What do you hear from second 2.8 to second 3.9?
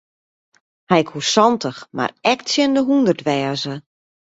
hûndert wêze.